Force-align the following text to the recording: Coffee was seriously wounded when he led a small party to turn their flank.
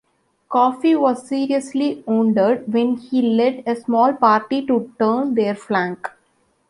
Coffee 0.49 0.95
was 0.95 1.27
seriously 1.27 2.03
wounded 2.07 2.73
when 2.73 2.95
he 2.97 3.21
led 3.21 3.61
a 3.67 3.75
small 3.75 4.13
party 4.13 4.65
to 4.65 4.91
turn 4.97 5.35
their 5.35 5.53
flank. 5.53 6.09